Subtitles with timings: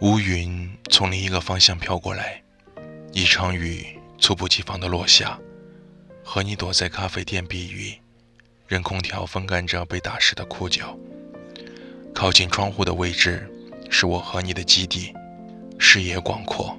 [0.00, 2.40] 乌云从另一个方向飘过来，
[3.12, 3.84] 一场雨
[4.16, 5.36] 猝不及防地落下，
[6.22, 7.94] 和你躲在咖啡店避雨，
[8.68, 10.96] 任空调风干着被打湿的裤脚。
[12.14, 13.50] 靠近窗户的位置
[13.90, 15.12] 是我和你的基地，
[15.80, 16.78] 视野广阔，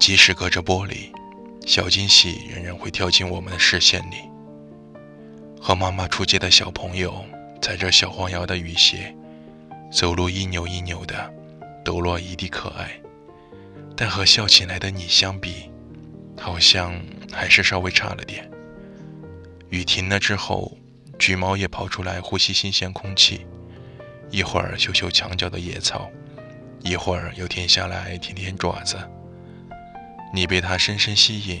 [0.00, 1.10] 即使隔着玻璃，
[1.66, 4.16] 小惊喜仍然会跳进我们的视线里。
[5.60, 7.22] 和妈妈出街的小朋友
[7.60, 9.14] 踩着小黄摇的雨鞋，
[9.92, 11.34] 走路一扭一扭的。
[11.86, 13.00] 抖落一地可爱，
[13.96, 15.70] 但和笑起来的你相比，
[16.36, 17.00] 好像
[17.32, 18.50] 还是稍微差了点。
[19.70, 20.76] 雨停了之后，
[21.16, 23.46] 橘猫也跑出来呼吸新鲜空气，
[24.32, 26.10] 一会儿嗅嗅墙角的野草，
[26.82, 28.98] 一会儿又停下来舔舔爪子。
[30.34, 31.60] 你被它深深吸引，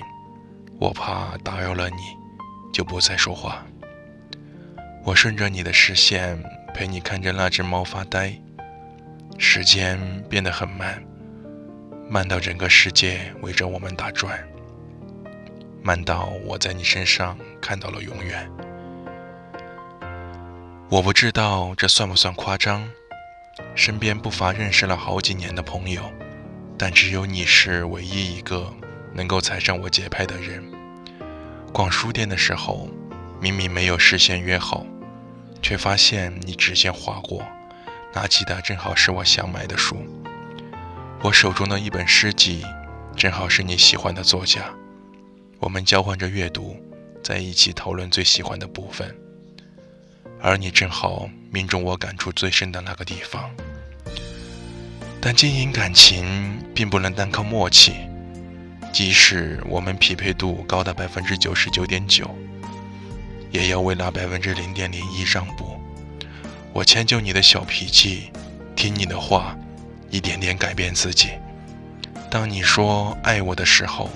[0.80, 1.96] 我怕打扰了你，
[2.72, 3.64] 就不再说话。
[5.04, 6.42] 我顺着你的视线，
[6.74, 8.36] 陪你看着那只猫发呆。
[9.38, 9.98] 时间
[10.28, 11.02] 变得很慢，
[12.08, 14.38] 慢到整个世界围着我们打转，
[15.82, 18.50] 慢到我在你身上看到了永远。
[20.88, 22.88] 我不知道这算不算夸张，
[23.74, 26.02] 身边不乏认识了好几年的朋友，
[26.78, 28.72] 但只有你是唯一一个
[29.12, 30.64] 能够踩上我节拍的人。
[31.72, 32.88] 逛书店的时候，
[33.40, 34.86] 明明没有事先约好，
[35.60, 37.42] 却发现你直线划过。
[38.16, 39.94] 拿起的正好是我想买的书，
[41.20, 42.64] 我手中的一本诗集，
[43.14, 44.74] 正好是你喜欢的作家。
[45.58, 46.74] 我们交换着阅读，
[47.22, 49.14] 在一起讨论最喜欢的部分，
[50.40, 53.50] 而你正好命中我感触最深的那个地方。
[55.20, 57.96] 但经营感情并不能单靠默契，
[58.94, 62.34] 即使我们匹配度高达百分之九十九点九，
[63.50, 65.75] 也要为那百分之零点零一让步。
[66.76, 68.30] 我迁就你的小脾气，
[68.74, 69.56] 听你的话，
[70.10, 71.30] 一点点改变自己。
[72.30, 74.10] 当你说爱我的时候，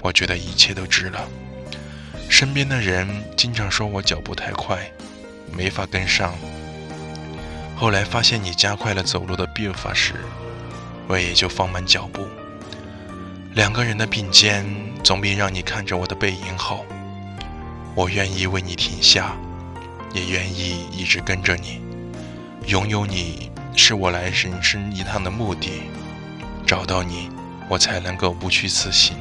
[0.00, 1.28] 我觉得一切都值了。
[2.28, 4.78] 身边的人经常说我脚步太快，
[5.52, 6.32] 没法跟上。
[7.74, 10.14] 后来发现你加快了走路的步伐时，
[11.08, 12.28] 我也就放慢脚步。
[13.54, 14.64] 两个人的并肩，
[15.02, 16.84] 总比让你看着我的背影好。
[17.96, 19.36] 我愿意为你停下，
[20.14, 21.87] 也愿意一直跟着你。
[22.68, 25.84] 拥有你是我来人生一趟的目的，
[26.66, 27.30] 找到你，
[27.66, 29.16] 我才能够不虚此行。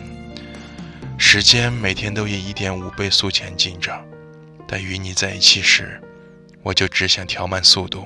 [1.18, 3.98] 时间每天都以一点五倍速前进着，
[4.68, 5.98] 但与你在一起时，
[6.62, 8.06] 我就只想调慢速度，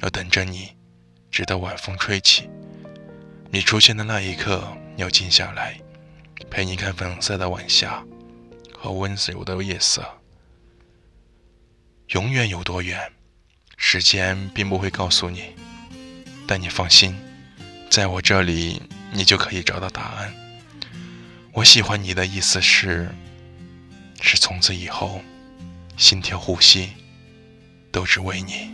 [0.00, 0.70] 要等着你，
[1.30, 2.50] 直到晚风吹起。
[3.52, 5.80] 你出现的那一刻，要静下来，
[6.50, 8.02] 陪你看粉色的晚霞
[8.76, 10.04] 和温柔的夜色。
[12.08, 12.98] 永远有多远？
[13.84, 15.42] 时间并不会告诉你，
[16.46, 17.14] 但你放心，
[17.90, 18.80] 在我这里，
[19.12, 20.32] 你就可以找到答案。
[21.52, 23.12] 我喜欢你的意思是，
[24.20, 25.20] 是从此以后，
[25.96, 26.90] 心跳呼吸
[27.90, 28.70] 都只为你。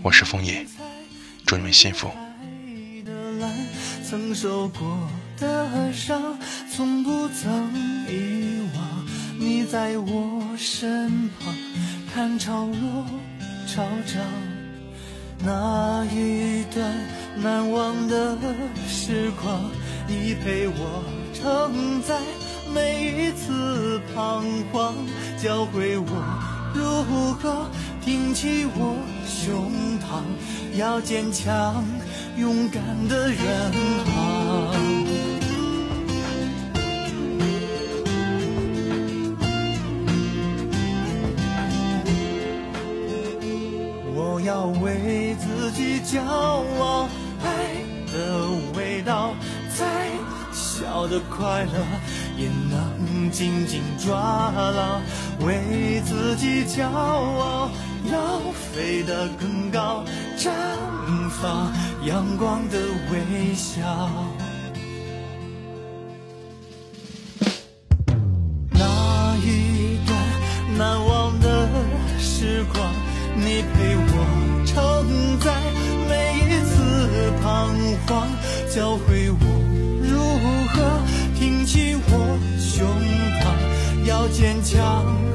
[0.00, 0.64] 我是枫叶，
[1.44, 2.10] 祝你们幸福。
[2.64, 3.02] 你
[9.76, 11.54] 在我身旁，
[12.14, 13.04] 看潮落
[13.66, 14.24] 潮涨，
[15.44, 16.94] 那一段
[17.42, 18.38] 难忘的
[18.88, 19.70] 时光，
[20.08, 21.04] 你陪我
[21.34, 22.18] 承载
[22.74, 24.42] 每一次彷
[24.72, 24.94] 徨，
[25.36, 26.08] 教会我
[26.74, 27.68] 如何
[28.02, 29.70] 挺起我胸
[30.00, 31.84] 膛，要坚强
[32.38, 33.36] 勇敢的远
[34.06, 34.35] 航。
[51.08, 51.72] 的快乐
[52.36, 55.00] 也能紧紧抓牢
[55.46, 57.70] 为自己骄傲
[58.10, 60.04] 要飞得更高
[60.36, 60.50] 绽
[61.30, 61.72] 放
[62.04, 62.78] 阳光的
[63.10, 63.80] 微笑。
[68.70, 70.18] 那一段
[70.76, 71.68] 难忘的
[72.18, 72.92] 时光
[73.36, 75.52] 你陪我承载
[76.08, 77.74] 每一次彷
[78.06, 78.28] 徨
[78.74, 79.65] 教会我
[84.66, 85.25] 强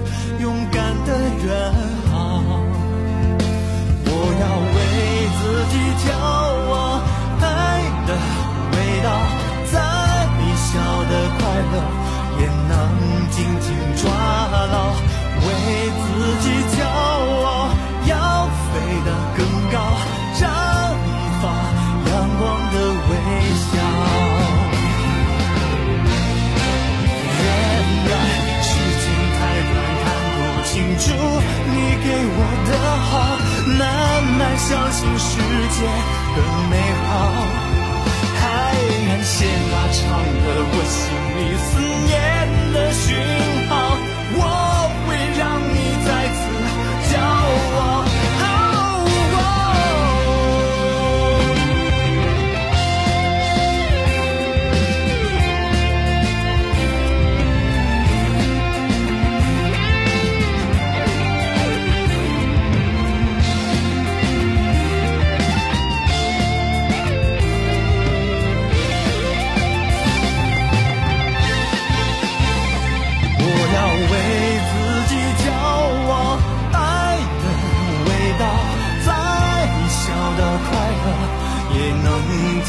[35.82, 35.88] 也
[36.36, 36.76] 更美
[37.08, 37.41] 好。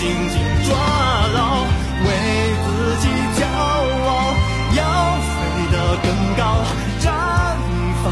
[0.03, 0.77] 紧紧抓
[1.33, 2.09] 牢为
[2.65, 3.09] 自己
[3.39, 4.35] 骄傲
[4.75, 4.81] 要
[5.21, 5.37] 飞
[5.71, 6.07] 得更
[6.37, 6.41] 高
[6.99, 7.07] 绽
[8.03, 8.05] 放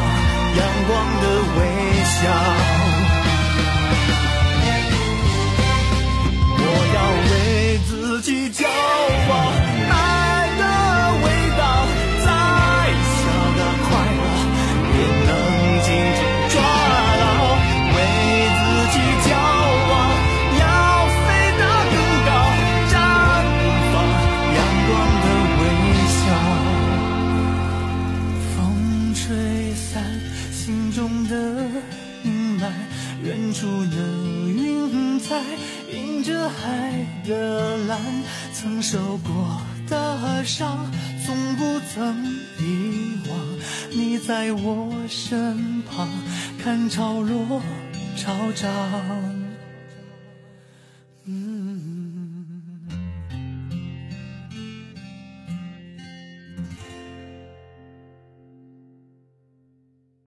[0.56, 0.90] 阳光
[1.20, 1.25] 的
[1.58, 2.59] 微笑。
[32.60, 32.72] 来，
[33.24, 33.96] 远处的
[34.46, 35.42] 云彩
[35.92, 37.98] 映着海的蓝，
[38.52, 40.90] 曾受过的伤
[41.24, 42.24] 从不曾
[42.58, 43.38] 遗忘。
[43.92, 46.08] 你在我身旁，
[46.62, 47.62] 看潮落
[48.16, 48.70] 潮涨。
[51.24, 51.69] 嗯。